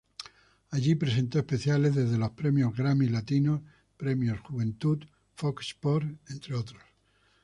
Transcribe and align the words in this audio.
Allí 0.71 0.95
presentó 0.95 1.37
especiales 1.37 1.93
desde 1.93 2.17
los 2.17 2.31
"Premios 2.31 2.75
Grammy 2.75 3.07
Latinos", 3.07 3.61
"Premios 3.97 4.39
Juventud", 4.39 5.03
"Fox 5.35 5.67
Sports", 5.67 6.07
entre 6.27 6.55
otros. 6.55 6.81